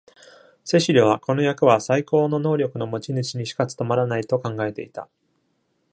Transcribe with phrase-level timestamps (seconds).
[0.65, 5.07] セシルは、この役は最高の能力の持ち主にしか務まらないと考えていた。